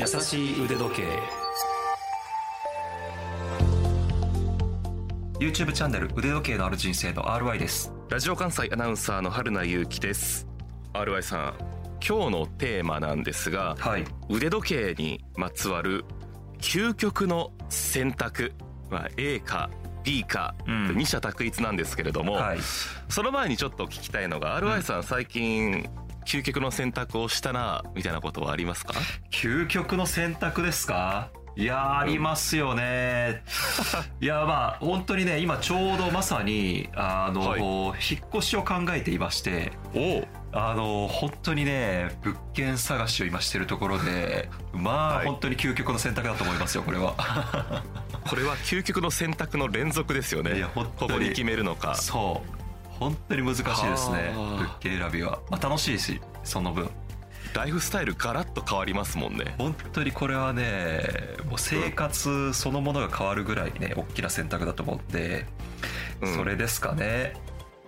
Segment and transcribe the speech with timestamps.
[0.00, 1.02] 優しい腕時計。
[5.38, 7.92] YouTube チャンネル腕時計のある人生の RY です。
[8.08, 10.46] ラジオ関西アナウンサーの春名由紀です。
[10.94, 11.54] RY さん
[12.02, 14.06] 今日のテーマなんですがはい。
[14.30, 16.06] 腕時計にまつわる
[16.62, 18.52] 究極の選択、
[18.88, 19.68] まあ、A か
[20.02, 20.96] B かうん。
[20.96, 22.58] 二者択一なんですけれども、はい。
[23.10, 25.02] その前にちょっと聞きたいのが RY さん。
[25.02, 25.90] 最近
[26.30, 28.94] 究極の選択をしたなみたいなことはありますか？
[29.32, 31.30] 究極の選択ですか？
[31.56, 33.42] いやーありますよね。
[34.20, 37.60] いやまあ本当にね今ちょうどまさにあの、はい。
[37.60, 45.26] 引っ越しを考えていましておあの本当にね物件探しを今してるところで まあ、はい。
[45.26, 47.14] 本当に究極の選択だと思いますよこれは。
[48.28, 50.56] これは究極の選択の連続ですよね。
[50.56, 51.10] いや本当に。
[51.12, 51.96] ここに決めるのか。
[51.96, 52.59] そう
[53.00, 54.62] 本当に難しいですねはあ。
[54.62, 56.88] 物件選びは、まあ、楽しいしその分。
[57.54, 59.56] ライフスタイルガラッと変わりますもんね。
[59.58, 61.00] 本当にこれはね
[61.48, 65.46] もう生活そのものが変わるぐらいね大きな選択だと思うんで、
[66.20, 66.34] うん。
[66.36, 67.32] それですかね。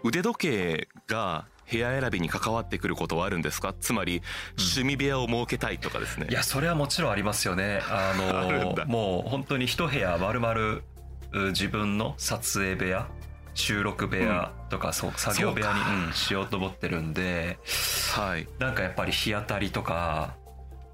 [0.03, 3.73] 腕時計が部屋選びに関わってくることはあるんですか？
[3.79, 4.21] つまり
[4.59, 7.81] 趣味部屋を設けたいとかですね、いやそれはもちろんありますよね。
[7.89, 10.83] あの もう本当に一部屋丸々う
[11.51, 13.07] 自分の撮影部屋
[13.55, 17.59] 収録部屋とか、そう作業部屋にそうんしようと思ってるんで
[18.15, 18.49] はい。
[18.59, 20.35] なんかやっぱり日当たりとか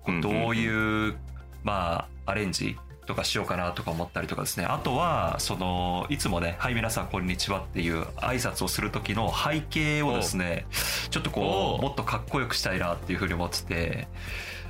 [0.07, 0.21] うん。
[0.21, 1.17] どういう、
[1.63, 2.77] まあアレンジ
[3.09, 4.67] とかしようかなとか思ったりとかですね。
[4.67, 10.67] あとはそのいつもね「はい皆さんこんにちは」っていう挨拶をする時の背景をですね
[11.11, 11.41] ちょっとこ
[11.77, 11.83] おう。
[11.83, 14.09] もっとかっこよくしたいなっていうふうに思ってて。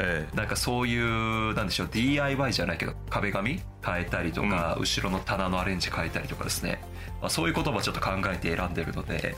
[0.00, 6.80] えなんかそういうなんでしょう DIY じゃないけど壁紙変えたりとか、後ろの棚のアレンジ変えたりとかですね、
[7.20, 9.34] まあ、そういうこともちょっと考えて選んでるので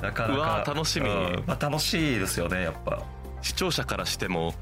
[0.00, 1.08] なかなかー楽しみ。
[1.08, 1.44] うん。
[1.44, 3.00] まあ、楽しいですよねやっぱ。
[3.00, 4.54] え視聴者からしても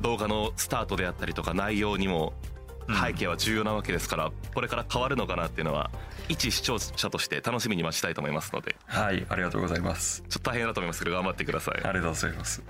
[0.00, 2.53] 動画のスタートであったりとか内容にもうん
[2.88, 5.90] 背景は重要なわけですから、これから変わるのかなっていうのは
[6.28, 8.76] 一視聴者として楽しみに待ちたいと思いますので。
[8.86, 10.22] はいありがとうございます。
[10.28, 11.74] ちょっと大変だと思いますけど頑張ってください。
[11.76, 12.62] ありがとうございます。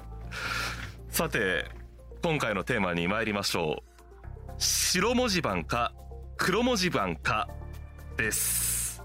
[1.11, 1.67] さて
[2.23, 4.53] 今回のテーマに参りましょう。
[4.59, 5.93] 白文字盤か
[6.37, 7.49] 黒文字盤か
[8.17, 9.03] です。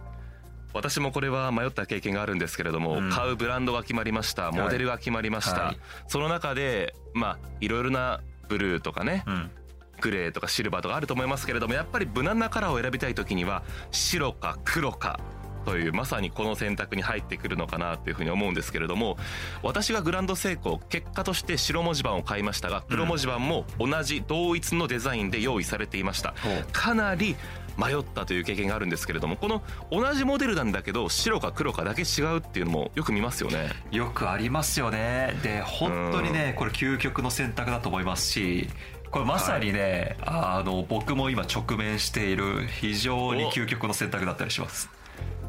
[0.71, 3.09] 私もこれは迷った経験があるんですけれども、うん。
[3.09, 5.79] 買うブランドが決まりましたモデルが決まりました、はい。
[6.07, 9.51] その中でまあいろいろなブルーとかねうん
[9.99, 15.19] グレーとかシルバーとかあると思いますけれどもやっぱり無難なカラーを選びたい時には白か黒か
[15.65, 19.17] というまさにこの選択に入ってくるのかなというふうに思うんですけれども
[19.61, 26.33] 私がグランド成功結果として白文字盤を買いましたが黒文字盤も同じ同一のデザインで用意されていました。
[26.41, 26.65] ほう。
[26.71, 27.35] かなり
[27.77, 33.69] 迷ったという経験があるんですけれどもこの同じモデルなんだけど白か黒かだけ違うっていうのもよく見ますよね。
[33.91, 35.37] よくありますよね。
[35.43, 38.69] で本当にねこれ究極の選択だと思いますし
[39.11, 44.89] これまさにね、あの僕も今直面している非常に究極の選択だったりします。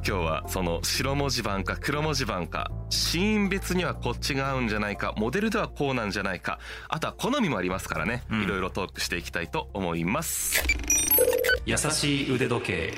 [0.06, 8.42] 今日はその白文字盤か黒文字盤かシーン別にはこっちが合うんじゃないかモデルではこうなんじゃないかあとは好みもありますからね、うん。
[8.42, 10.62] いろいろトークしていきたいと思います。
[11.66, 12.94] 優しい腕時計。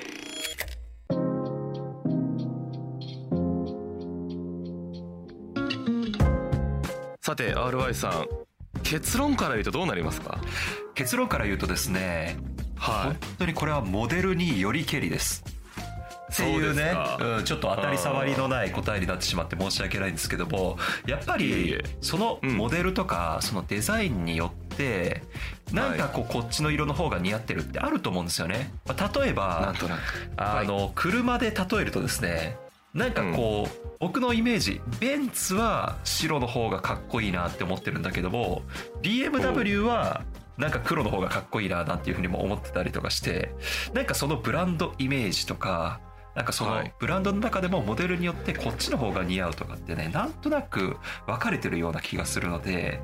[7.21, 8.52] さて RY さん
[8.93, 10.39] 結論から言うとどうなりますか？
[10.95, 12.37] 結論から言うとですね
[12.77, 15.43] は本当にこれはモデルによりけりです。
[16.31, 22.57] っていうねそうん、ちょっと当たり障りのない答えになってしまって申し訳ないんですけどもやっぱりそのうん。
[22.57, 25.23] モデルとかそのデザインによって
[25.73, 28.75] なんかこうこっちの色の方が似合ってるってあると思うんですよね。
[28.87, 29.75] まあ例えば
[30.37, 32.59] あの車で例えるとですね
[32.95, 38.63] なんかこう僕のイメージベンツは白の方がかっこいいなって思ってるんだけども
[39.03, 40.23] BMW は
[40.59, 43.55] なんか黒の方がかっこいいななんていうふうにも思ってたりとかして
[43.95, 46.01] なんかそのブランドイメージとか
[46.35, 46.95] なんかそのはい。
[46.99, 53.01] ブランドの中でもモデルによってこっちの方が似合うとかってねなんとなく分かれてるような気がするので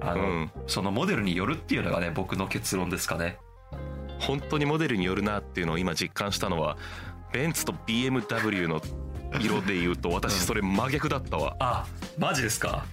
[0.00, 0.50] あの、うん。
[0.66, 3.38] そのモデルによるっていうのがね僕の結論ですかね。
[4.20, 6.76] 本当にモデルによるなっていうのを今実感したのは
[7.32, 8.80] ベンツと BMW の
[9.40, 11.56] 色で言うと私それ真逆だったわ。
[11.60, 11.86] あ
[12.16, 12.84] マジですか？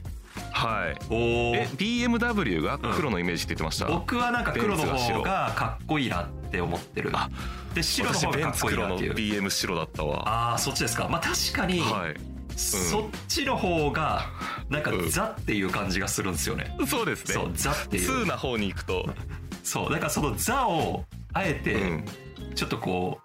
[0.52, 0.98] はい。
[1.10, 7.12] おえ BMW が黒のイメージって言ってました、僕はなんか黒の方がかっこいいなって思ってる。
[7.14, 7.30] あ
[7.74, 9.14] で白の私方がかっこいいなっていう。
[9.14, 10.24] BM 白だったわ。
[10.28, 11.08] ああそっちですか？
[11.10, 12.16] まあ確かに、はい。
[12.58, 14.28] そっちの方が
[14.70, 17.34] なんかうんザっていう感じがするんですよね、そうですね。
[17.34, 18.08] そうザっていう。
[18.08, 19.10] 通な方に行くと、
[19.62, 21.04] そうだからそのザを
[21.34, 22.06] あえてうん、
[22.56, 23.20] ちょっとこ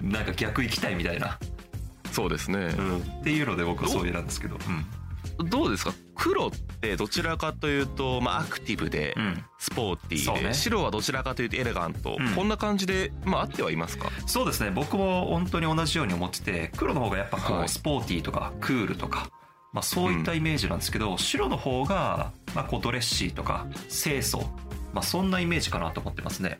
[0.00, 1.36] うなんか逆行きたいみたいな、
[2.20, 2.98] そうですね、うん。
[2.98, 5.44] っていうので僕はそう選んですけど、う？
[5.44, 5.48] ん。
[5.48, 5.94] どうですか？
[6.14, 9.44] 黒ってどちらかというと、まあ、アクティブでうん。
[9.58, 10.52] スポーティーで、そうね。
[10.52, 12.34] 白はどちらかというとエレガント、うん。
[12.34, 14.10] こんな感じで、まあ、合ってはいますか？
[14.26, 14.70] そうですね。
[14.70, 17.64] 僕も本当に同じように思ってて黒の方がやっぱこはい。
[17.64, 19.30] うスポーティーとかクールとか、
[19.72, 24.40] まあ、そういったイメージなんですけど、白の方がまあこうドレッシーとか清楚、
[24.92, 26.58] まあ、そんなイメージかなと思ってますね。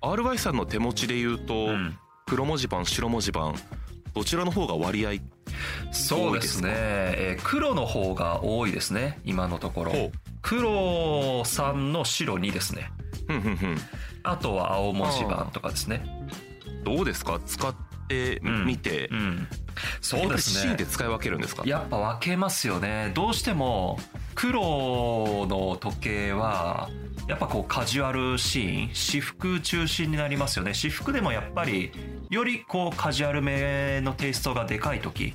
[0.00, 1.96] RY さんの手持ちで言うと、うん。
[2.26, 3.54] 黒文字盤白文字盤
[4.14, 5.12] どちらの方が割合
[5.92, 9.92] そうですね、えー黒の方が多いですね今のところ。
[10.42, 10.70] 黒
[11.42, 12.90] 3の白2ですね。
[14.22, 16.04] あとは青文字盤とかですね。
[16.84, 17.40] どうですか？
[17.44, 17.74] 使っ
[18.08, 19.48] てみて、うん。
[20.00, 20.62] そやっぱりうですね。
[20.62, 21.62] シーンで使い分けるんですか？
[21.66, 23.12] やっぱ分けますよね。
[23.14, 23.98] どうしても
[24.34, 26.88] 黒の時計は
[27.28, 30.74] やっぱこうカジュアルシーン私服中心になりますよね。
[30.74, 31.90] 私服でもやっぱり
[32.30, 35.34] よりこうカジュアルめのテイストがでかい時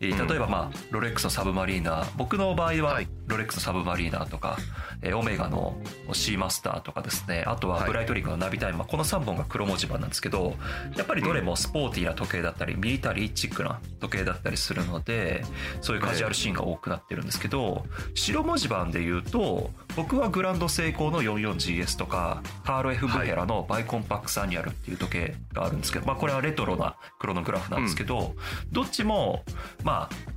[0.00, 0.28] えーうん。
[0.28, 2.06] 例えばまあロレックスのサブマリーナ。
[2.16, 3.08] 僕の場合ははい。
[3.26, 4.58] ロレックスのサブマリーナとか
[5.02, 5.76] えーオメガの
[6.12, 7.44] シーマスターとかですね。
[7.46, 7.86] あとははい。
[7.88, 10.54] ブライトリングのナビタイマーこの3本が黒文字盤なんですけど
[10.96, 15.44] やっぱりどれもスポーティーな時計だったりミリタリーチックな時計だったりするので
[15.80, 28.34] そういうカジュアルシーンが多くなってるんですけど白文字盤で言うと僕はグランドセイコーの 44GS とかカール・エフ・ブヘラのバイコンパックスアニュアルっていう時計があるんですけど、まあ、これはレトロなクロノグラフなんですけど、
[28.72, 29.44] どっちも
[29.84, 30.33] まあ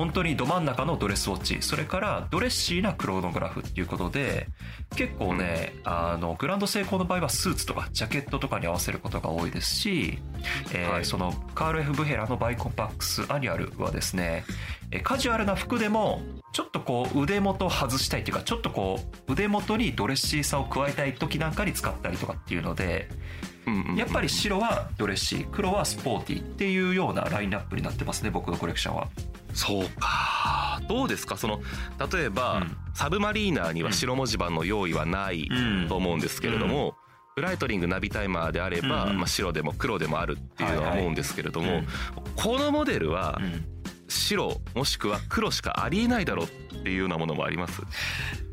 [0.00, 4.46] 本当にど真ん中のドレスウォッチそれからドレッシーなクロノグラフっていうことで
[4.96, 10.18] 結構ね、あのグランドセイコーの場合はスーツとかジャケットとかに合わせることが多いですし、
[10.72, 11.04] えーはい。
[11.04, 14.44] そのカール・エフ・ブヘラのバイコンパックスアニュアルはですね
[14.90, 16.22] えーカジュアルな服でも
[16.54, 23.08] ちょっとこう腕元を外したいっていうかちょっとこう腕元にドレッシーさを加えたい時なんかに使ったりとかっていうので
[23.96, 29.08] やっぱり白はドレッシー黒はスポーティーっていうようなラインナップになってますね僕のコレクションは。
[29.54, 30.80] そうか。
[30.88, 31.36] どうですか？
[31.36, 31.60] その
[32.12, 32.76] 例えば、うん。
[32.94, 36.94] サブマリーナーには白文字盤の用意はないうんと思うんですけれども、
[37.36, 39.10] ブライトリングナビタイマーであれば、うん。
[39.10, 41.86] うんまあ、白でも黒でもあるっていうのは思うんですけれども、うん
[42.36, 43.64] このモデルはうん。
[44.08, 46.48] 白もしくは黒しかありえないだろうっ
[46.82, 47.80] ていうようなものもあります？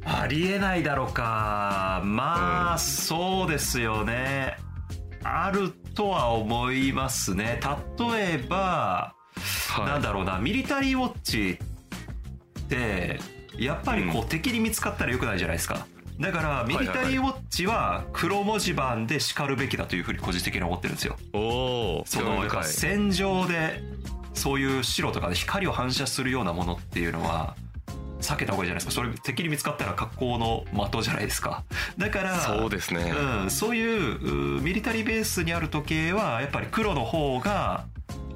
[0.05, 2.01] ありえないだろうか。
[2.05, 4.57] まあ、そうですよね。
[5.23, 7.59] あるとは思いますね。
[7.97, 9.15] 例えば、
[9.79, 11.59] なんだろうなミリタリーウォッチ
[12.59, 13.19] って
[13.57, 14.27] やっぱりこう、うん。
[14.27, 15.87] 敵に見つかったらよくないじゃないですか。
[16.19, 21.15] だからミリタリーウォッチは黒文字盤で叱るべきだというふうに個人的に思ってるんですよ。
[21.33, 23.81] おおそのやっぱ戦場で
[24.33, 27.55] そういう白とかで光を反射するようなものっていうのは
[28.19, 29.03] 避けた方がいいじゃないですか。
[29.03, 31.63] それ敵に見つかったら格好の的じゃないですか。
[31.99, 33.13] だからそうですね、
[33.43, 37.85] うん、そういううミリタリーベースにある時計はやっぱり黒の方が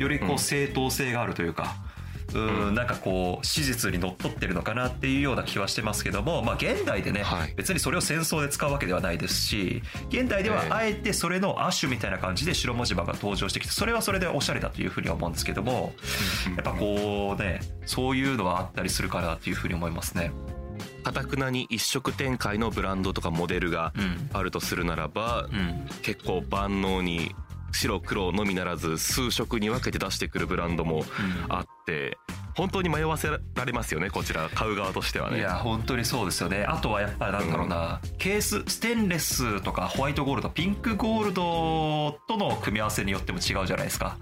[0.01, 1.91] よりこう正当性があるというか、うん
[2.33, 2.75] うん。
[2.75, 7.53] なんかこう史実にのっとってるのかなっていうような気はしてますけども、まあ、現代でね、はい。
[7.55, 15.93] 別にそれを戦争で使うわけではないですし現代ではええあえてそれの亜種みたいな感じで白文字盤が登場してきてそれはそれでおしゃれだというふうには思うんですけども
[16.55, 20.31] やっぱこうねそういうのはあったりするかなっていうふうに思いますね。
[21.03, 24.29] かたくなに一色展開のブランドとかモデルがうん。
[24.33, 25.87] あるとするならば、うん。
[26.01, 27.35] 結構万能に
[27.71, 31.03] 白黒のみならず数色に分けて出してくるブランドも
[31.49, 32.17] あって
[32.61, 35.39] 本当に迷わせられますよねこちら買う側としてはね。
[35.39, 36.63] いや本当にそうですよね。
[36.63, 44.17] あとはやっぱりなんだろうな、ケースステンレスとかホワイトゴールドピンクゴールドとの組み合わせによっても違うじゃないですか。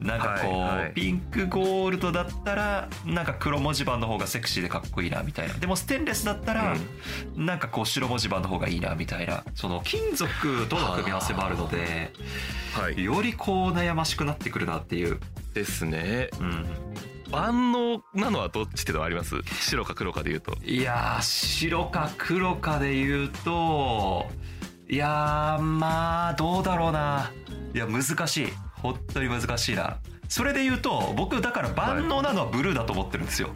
[0.00, 0.92] なんかこう、はいはい。
[0.94, 5.52] ピンクゴールドだったらなんか黒文字盤の方がセクシーでかっこいいなみたいな。
[5.54, 6.74] でもステンレスだったら、
[7.36, 9.44] なんかこう白文字盤の方がいいなみたいな。
[9.54, 12.10] その金属との組み合わせもあるので
[12.74, 13.04] はい。
[13.04, 15.20] よりこう悩ましくなってくるなっていう、
[15.54, 16.30] ですね。
[16.40, 16.66] うん、
[17.32, 19.36] 万能なのはどっちってのはあります？
[19.60, 20.54] 白か黒かで言うと。
[20.62, 24.26] いやー白か黒かで言うと
[24.88, 27.32] いやーまあどうだろうな。
[27.74, 28.48] いや難しい。
[28.74, 29.96] 本当に難しいな。
[30.28, 33.50] それで言うと僕だから万能なのはブルーだと思ってるんですよ、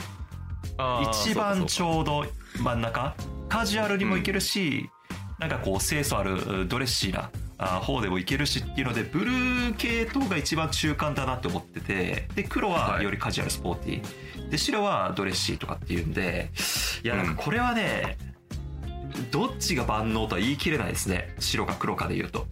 [0.79, 2.25] あー一番ちょうど
[2.63, 3.15] 真ん中。
[3.49, 4.91] カジュアルにもいけるし、
[5.39, 14.49] なんかこう清楚あるドレッシーなあ方でもいけるしっていうのでブルー系統が一番中間だなって思っててで黒はよりカジュアルスポーティー。
[14.51, 16.51] で白はドレッシーとかっていうんで
[17.03, 18.17] いやなんかこれはね、
[19.31, 21.35] どっちが万能とは言い切れないですね。
[21.39, 22.47] 白か黒かで言うと、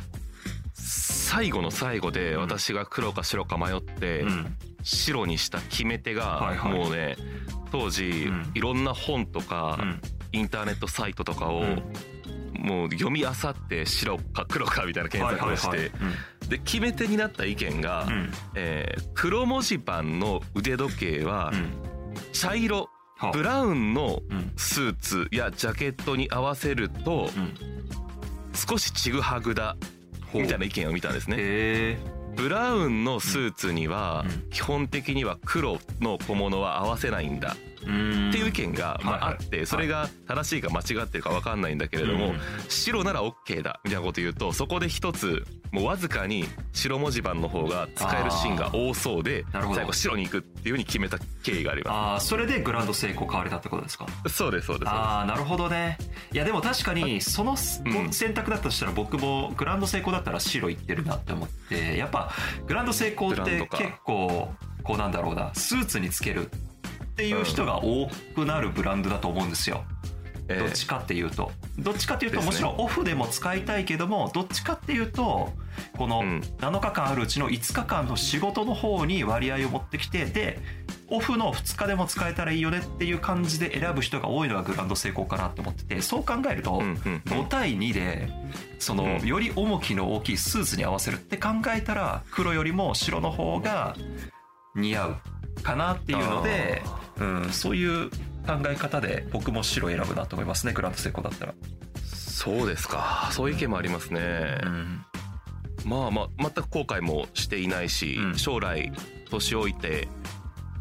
[0.72, 4.56] 最後の最後で私が黒か白か迷って、うん。
[4.82, 6.72] 白にした決め手がはいはい。
[6.72, 7.16] もうね
[7.72, 8.50] 当時うん。
[8.54, 10.00] いろんな本とかうん。
[10.32, 11.82] インターネットサイトとかをうん
[12.64, 13.32] もう読み漁っ
[13.68, 18.06] て白か黒かみたいな検索をしはいはいてで決め手になった意見が
[18.54, 21.70] えー黒文字盤の腕時計はうん。
[22.32, 23.32] 茶色はあ。
[23.32, 24.52] ブラウンのうん。
[24.56, 27.54] スーツやジャケットに合わせるとうん。
[28.54, 29.76] 少しちぐはぐだ
[30.32, 31.36] みたいな意見を見たんですね。
[31.38, 31.98] へ
[32.36, 34.50] ブラウンのスーツにはうん。
[34.50, 42.40] 基本的には黒の小物は合わせないんだっていう意見がまああってそれが正しいか間違ってるか分かんないんだけれどもうん。
[42.68, 54.06] 白なら OK だみたいなこと言うとそこで一つもうわずかに白文字盤の方が使えるシーンが多そうで最後白に行くっていうふうに決めた経緯がありまああそれでグランド成功買われたってことですか？
[54.28, 54.88] すそうですそうです。
[54.88, 55.98] ああなるほどね。
[56.32, 58.12] いやでも確かにそのうん。
[58.12, 62.30] 選択だとしたら僕もグランド成功だったら白いってるなって思ってやっぱ
[62.66, 64.48] グランド成功って結構
[64.82, 66.50] こうなんだろうなスーツにつける
[67.14, 69.84] っていう人が多くなるブランドだと思うんですよ。
[70.48, 71.52] ええどっちかっていうと。
[71.78, 75.52] どっちかっていうともちろんオフでも使いたいけどもどっちかっていうと
[75.96, 76.40] このうん。
[76.58, 80.58] 7日間あるうちの5日間の仕事の方に割合を持ってきてで
[81.08, 87.22] オフの2日でも使えたらいいよねっていう感じで選ぶ人が多いのがグランド成功かなと思っててそう考えるとうんうんうん。
[87.24, 88.28] 5対2で
[88.80, 89.26] そのうん。
[89.26, 93.96] より重きの大きいスーツに合わせるって考えたら黒よりも白の方が
[94.74, 95.16] 似合う
[95.62, 96.82] かなっていうので、
[97.18, 98.10] うん、そういう
[98.46, 101.54] 考え方で僕も白選ぶなと思いますねグランド成功だったら。
[102.04, 103.30] そうですか。
[103.32, 105.04] そういう意見もありますね、うん。
[105.84, 108.38] まあまあ全く後悔もしていないし、うん。
[108.38, 108.92] 将来
[109.30, 110.08] 年老いて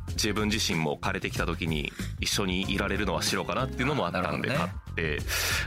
[0.10, 5.20] 自分自身も枯れてきた時に一緒にいられるのは白かなっていうのもあったんで買って、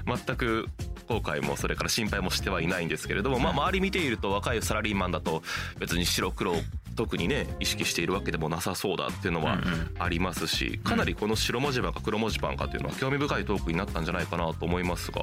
[0.06, 0.66] 全く
[1.08, 5.42] 後悔もそれから心配もしてはいないんですけれども、まあ周り見ていると若いサラリーマンだと
[5.78, 6.54] 別に白黒
[6.96, 9.58] 特にね意識しているわけでもなさそうだっていうのは
[9.98, 15.22] ありますしかなりこの白文字盤か黒文字盤かっていうのは興味深いトークになったんじゃないかなと思いますが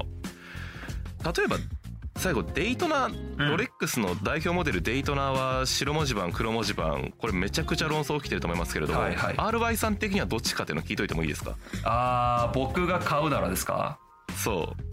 [1.36, 1.58] 例えば
[2.15, 9.36] 最後デイトナうんロレックスの代表モデルデイトナは白文字盤黒文字盤これめちゃくちゃ論争起きてると思いますけれども、はいはい。
[9.36, 11.56] RY さん的にはどっちかっていうの聞いといてもいいですか？
[11.86, 13.98] あー僕が買うならですか？
[14.38, 14.84] そう。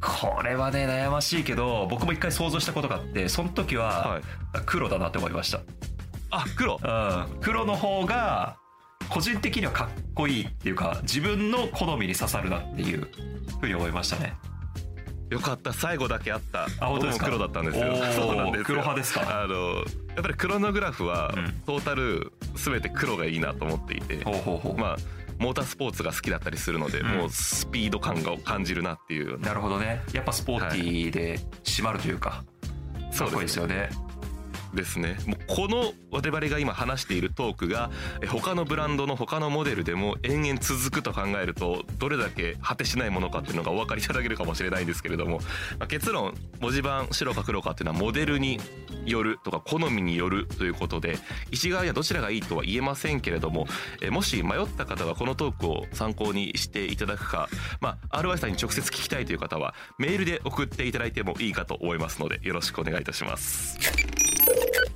[0.00, 4.22] これはね悩ましいけど僕も一回想像したことがあってその時ははい。
[4.64, 5.60] 黒だなって思いました、
[6.36, 6.80] あ黒。
[6.82, 8.56] うん、黒の方が
[9.08, 13.08] 個人的にはかっこいいっていうか自分の好みに刺さるなっていう
[13.60, 14.34] ふうに思いましたね。
[15.30, 15.72] よかった。
[15.72, 16.64] 最後だけあった。
[16.80, 17.96] あ本当です黒だったんですよ。
[18.12, 18.64] そうなんですよ。
[18.66, 19.42] 黒派ですか？
[19.42, 19.82] あのや
[20.20, 21.52] っぱりクロノグラフはうん。
[21.66, 24.96] トータル全て黒がいいなと思っていて、ほうほうほう、まあ
[25.38, 27.06] モータースポーツが好きだったりするので、うん。
[27.16, 29.48] もうスピード感を感じるなっていうな。
[29.48, 30.02] なるほどね。
[30.12, 32.44] やっぱスポーティーで締まるというか、
[33.16, 33.90] かっこいいですよね
[34.74, 37.90] ですねもうこの我々が今話しているトークが
[38.22, 45.38] え他のブランドの他のモデルでも延々続くと考えるとどれだけ果てしないものかっていうのがお分かりいただけるかもしれないんですけれども、
[45.78, 48.58] まあ結論文字盤白か黒かっていうのはモデルに
[49.06, 51.18] よるとか好みによるということで
[51.50, 53.66] 一概にはどちらがいいとは言えませんけれども
[54.00, 57.48] えもし迷った方はこのトークを参考にしていただくか、
[57.80, 63.78] まあ、RY さんに直接聞きたいという方はメールで送っていただいてもいいかと思いますのでよろしくお願いいたします。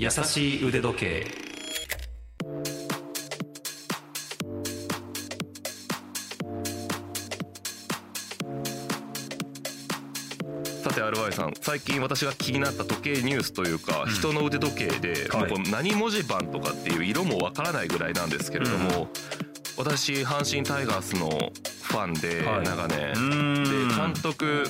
[0.00, 1.26] 優しい腕時計。
[10.84, 11.54] さて RY さん。
[11.60, 15.40] 最近私が気になった時計ニュースというか、人の腕時計で、はい。
[15.40, 19.08] もうこの何文字盤とかっていう色もわからないぐらいなんですけれども、
[19.76, 21.28] 私阪神タイガースの
[21.82, 22.62] ファンではい。
[22.62, 24.62] 長年、で監督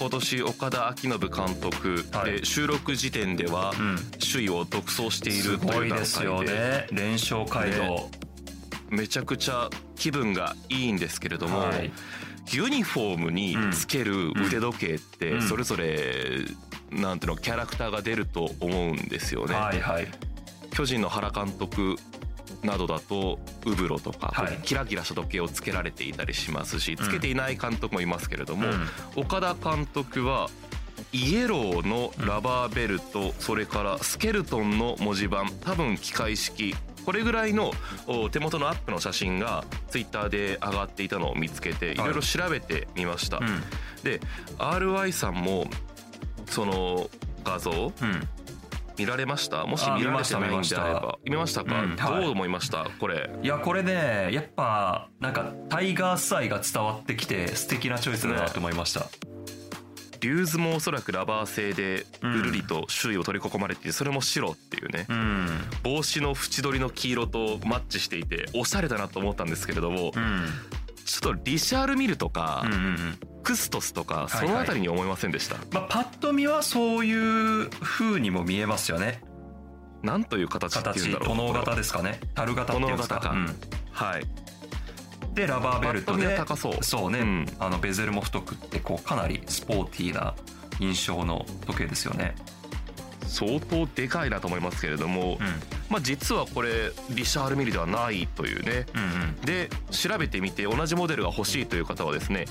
[0.00, 2.38] 今年岡田彰信監督、はい。
[2.38, 3.96] で収録時点ではうん。
[4.32, 6.86] 首位を独走していするとごいう段いですよ階でね。
[6.90, 8.08] 連勝街道、
[8.88, 11.92] めちゃくちゃ気分がいいんですけれども、はい。
[12.50, 15.40] ユニフォームにつける腕時計っうん。
[15.40, 16.46] てそれぞれ
[16.90, 19.54] なんていうのキャラクターが出ると思うんですよね。
[19.54, 20.08] はいはい。
[20.72, 21.96] 巨人の原監督
[22.62, 24.58] などだとウブロとか、はい。
[24.62, 28.88] キラキラした時計をつけられていたりしますしつけていない監督もいますけれども、うん。
[29.16, 30.48] 岡田監督は
[31.12, 36.74] イエローのラバーベルト、それからスケルトンの文字盤多分機械式
[37.04, 37.72] これぐらいの
[38.06, 41.94] お手元のアップの写真がツイッターで上がっていたのを見つけてい。
[41.96, 43.62] ろいろ調べてみました、うん。
[44.04, 44.20] で
[44.58, 45.66] RY さんも
[46.46, 47.08] その
[47.42, 48.28] 画像うん
[48.98, 49.66] 見られました？
[49.66, 51.64] もしあ見られてないんであれ見まば見ました。
[51.64, 52.22] か、うんはい。
[52.22, 52.86] どう思いました？
[52.98, 53.30] これ。
[53.42, 59.06] いやこれねやっぱなんかタイガース愛が伝わってきて素敵なチョイスだなと思いました、
[60.20, 65.06] リューズもおそらくラバー製でぐるりと周囲を取り囲まれていてそれも白っていうね。
[65.08, 65.46] うん。
[65.82, 70.44] 帽子の縁取りの黄色とマッチしていておしゃれだなと思ったんですけれどもうん。
[71.06, 73.18] ちょっとリシャールミルとかうんうんうん
[73.50, 75.56] クストスとかいそのあたりに思いませんでした？
[75.72, 79.22] まあ、パッと見はそういう風にも見えますよね。
[80.02, 82.20] なんという形っていうん形だろう殿型ですかね。
[82.34, 83.18] 樽型っていうんですか。
[83.18, 83.34] 殿型か。
[83.34, 83.56] うん。
[83.90, 84.26] はい。
[85.34, 86.36] でラバーベルトで。
[86.36, 86.84] 高そう。
[86.84, 87.46] そうね、うん。
[87.58, 90.34] あのベゼルも太くってこうかなりスポーティーな
[90.78, 92.36] 印象の時計ですよね。
[93.26, 95.46] 相当でかいなと思いますけれども、うん。
[95.88, 98.86] まあ、実はこれリシャール・ミルではないというね。
[98.94, 99.36] うんうん。
[99.42, 102.46] で調べてみて同じモデルが欲しいという方はですね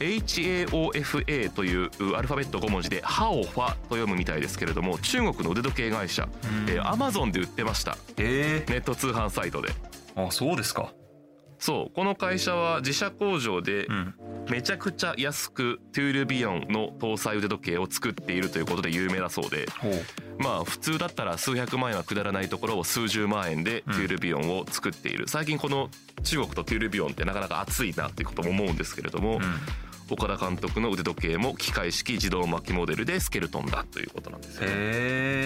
[0.00, 6.28] HAOFA というアルファベット5文字でハオファと読むみたいですけれども中国の腕時計会社、
[6.68, 7.96] えー、Amazon で売ってました。
[8.18, 8.64] え。
[8.68, 9.68] ネット通販サイトで。
[10.14, 10.92] ー、あそうですか。
[11.58, 11.94] そう。
[11.94, 14.14] この会社は自社工場でうん。
[14.48, 19.66] めちゃくちゃ安くトゥールビヨンの搭載腕時計を作っているということで有名だそうで
[20.38, 23.96] まあ普通だったら数百万円はくだらないところを数十万円でトうん。
[23.96, 25.26] ゥールビヨンを作っている。
[25.26, 25.90] 最近この
[26.22, 29.42] 中国とトゥールビヨンってなかなか熱いなっていうことも思うんですけれども、うん
[30.10, 34.66] 岡田監督の腕時計も機械式自動巻きモデルでスケルトンだということなんですよ、へ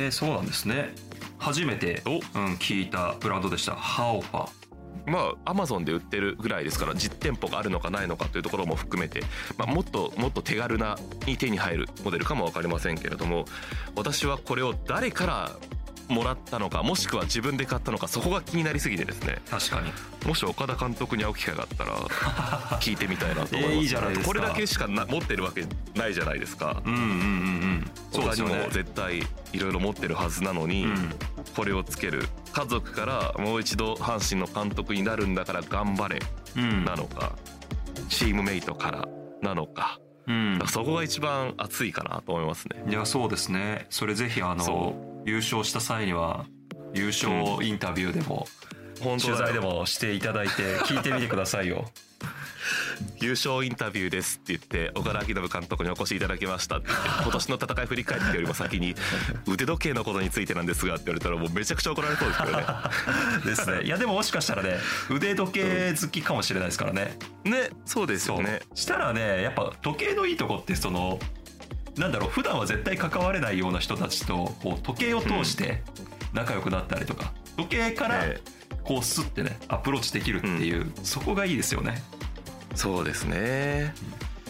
[0.07, 0.95] えそうなんですね。
[1.39, 2.11] 初めて、お。
[2.11, 2.21] うん、
[2.57, 3.75] 聞いたブランドでした。
[3.75, 4.49] ハオファ
[5.07, 9.23] まあアマゾンで売ってるぐらいですから実店舗があるのかないのかというところも含めて、
[9.57, 13.45] まあ、もっともっと手軽なに手に入るモデルかも分かりませんけれども
[13.97, 15.51] 私はこれを誰から
[16.11, 19.39] もらったのかもしくは自分で買ったのかそこが気になりすぎてですね。
[19.49, 19.93] 確かに。
[20.27, 21.97] もし岡田監督に会う機会があったら
[22.81, 24.27] 聞いてみたいなと思います、えーいいじゃないですか。
[24.27, 25.65] これだけしかな持ってるわけ
[25.95, 26.83] ないじゃないですか。
[26.85, 27.91] うんうんうんうん。
[28.13, 31.15] 他にも絶対いろいろ持ってるはずなのに、うん。
[31.57, 36.21] これをつける家族からもう一度阪神の監督になるんだから頑張れ
[36.57, 36.85] うん。
[36.85, 37.33] なのか
[38.09, 39.09] チームメイトから
[39.43, 39.99] なのか。
[40.27, 40.61] うん。
[40.67, 42.85] そこが一番熱いかなと思いますね。
[42.89, 43.87] いやそうですね。
[43.91, 46.47] それぜひあその優勝した際には
[46.95, 48.47] 優勝インタビューでも、
[49.01, 51.91] 本当取材でもしていただいて聞いてみてくださいよ。
[53.21, 56.79] 優勝インタビューですって言って岡田彰信監督にお越しいただきました。
[56.79, 58.95] って言って今年の戦い振り返ってよりも先に
[59.47, 62.65] 腕時計のことについてなんですがって言われたらもうめちゃくちゃ怒られそうですけどね。
[63.45, 63.83] ですね。
[63.83, 64.77] いやでももしかしたらね
[65.09, 67.17] 腕時計好きかもしれないですからね。
[67.45, 68.61] ねそうですよね。
[68.75, 71.19] したらねやっぱ時計のいいとこってその
[71.97, 75.83] なんだろう普段は絶対関われないような人たちとこう時計を通して
[76.33, 78.41] 仲良くなったりとか、時計からえ
[78.85, 82.03] こうスッてねアプローチできるっていう、そこがいいですよね。
[82.75, 83.95] そうですね。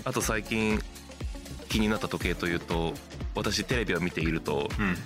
[0.05, 0.81] あと最近
[1.69, 2.95] 気になった時計というと
[3.35, 4.97] 私テレビを見ているとうん。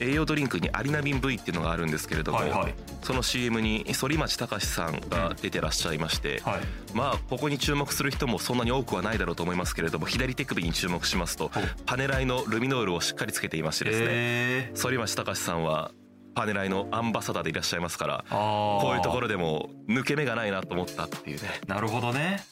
[0.00, 6.60] 栄養ドリンクにアリナミン V っていうのがあるんですけれども、はいはいその CM に反町隆史さんが出てらっしゃいまして、はい。
[6.94, 14.72] まあここに注目する人もそんなに多くはないだろうと思いますけれども左手首に注目しますとはいパネライのルミノールをしっかりつけていましてですねえ。
[14.76, 15.90] 反町隆史さんは
[16.34, 21.48] パネライのアンバサダーでいらっしゃいますからこういうところろでも抜け目がないなと思ったっていうね。
[21.66, 22.42] なるほどね。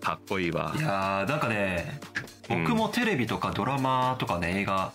[0.00, 0.74] かっこいいわ。
[0.76, 2.00] いやーなんかね
[2.48, 4.92] 僕もテレビとかドラマとかね映画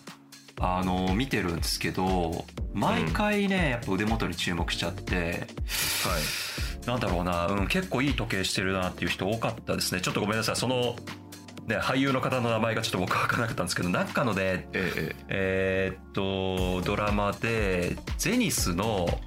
[0.59, 5.47] あの見てるんですけど毎回ねやっぱ腕元に注目しちゃって
[6.87, 10.01] なんだろうな、うん、結構いい時計してるなっていう人多かったですね。
[10.01, 10.55] ちょっとごめんなさい。
[10.55, 10.95] その、
[11.67, 15.15] ね、俳優の方の名前がちょっと僕は分からなかったんですけどなんかのねええ。
[15.27, 19.19] えーっとドラマでゼニスの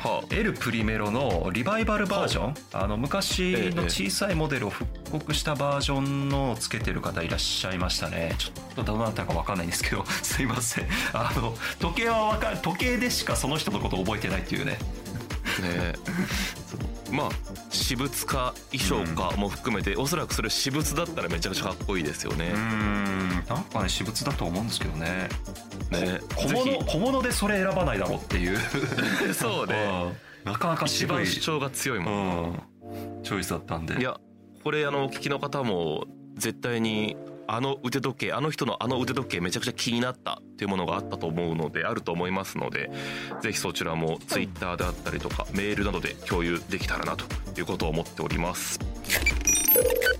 [0.00, 2.54] はエル・プリメロのリバイバルバージョン？
[2.72, 8.34] あの昔の小さいモデルを復刻したバージョンのをつけてる方いらっしゃいましたね。
[8.38, 10.88] ちょっとどなたか分かんないんですけど すいません。
[11.12, 14.72] あの時計はわかる時計でしかその人のことを覚えてないっていうね。
[14.72, 15.92] ね
[17.10, 17.28] まあ
[17.70, 22.50] 私物か衣装かも含めて、おそらくそれ私物だったらめちゃくちゃかっこいいですよね。
[22.52, 22.56] うー。
[22.56, 23.28] ん。
[23.30, 25.28] なんかね私物だと思うんですけどね。
[25.90, 26.20] ね。
[26.36, 28.58] 小物小物でそれ選ばないだろうっていう。
[29.34, 30.14] そうね。
[30.44, 30.52] うん。
[30.52, 32.62] なかなか一番主張が強いもん。
[32.82, 33.98] うん、チョイスだったんで。
[33.98, 34.18] いや
[34.62, 36.04] これあのお聞きの方も
[36.36, 37.16] 絶対に
[37.52, 42.92] あの腕時計あの人のあの腕時計めちゃくちゃ気になったというものがあったと思うのであると思いますので
[43.42, 47.24] ぜひそちらもツイッターであったりとかメールなどで共有できたらなと
[47.58, 48.78] いうことを思っております。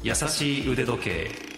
[0.02, 1.49] 優しい腕時計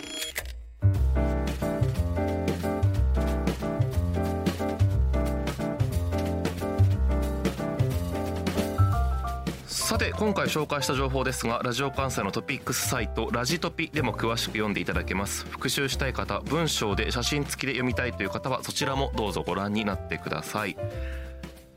[9.93, 15.45] さて今回紹介した情報ですがラジオ関西のトピックスサイトラジトピでも詳しく読んでいただけます。
[15.45, 20.79] 復習したい方文章で写真付きで読みたいという方はそちらもどうぞご覧になってください。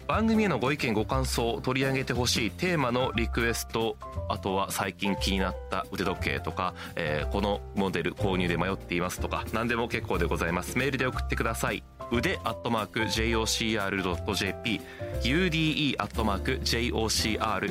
[0.07, 3.97] 番組へのご意見ご感想取り上げてほしいテーマのリクエスト
[4.29, 10.77] あとは最近気になった腕時計とか、えーこのモデル購入で迷っていますとか何でも結構でございます。
[10.77, 11.83] メールで送ってください。
[12.11, 14.81] 腕アットマーク JOCR.jp
[15.23, 17.67] ude アットマーク JOCR.jp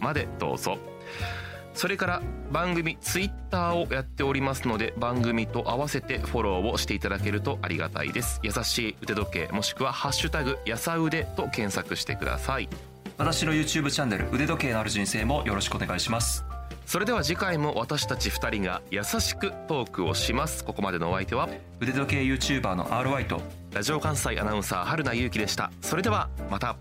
[0.00, 0.78] までどうぞ。
[1.78, 8.40] それから番組ツイッターをやっておりますので番組と合わせてフォローをしていただけるとありがたいです。
[8.42, 12.68] 優しい腕時計もしくは「ハッシュタグやさ腕」と検索してください。
[13.16, 16.44] 私の YouTube チャンネル腕時計のある人生もよろしくお願いします。
[16.84, 20.64] それでは次回も私たち2人が優しくトークをします。
[20.64, 23.40] ここまでのお相手は腕時計 YouTuber の RY と
[23.72, 25.70] ラジオ関西アナウンサー春名優希でした。
[25.80, 26.74] それではまた